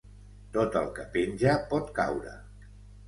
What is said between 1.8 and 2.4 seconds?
caure.